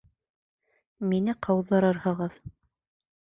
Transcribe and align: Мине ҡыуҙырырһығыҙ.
Мине 1.11 1.35
ҡыуҙырырһығыҙ. 1.47 2.39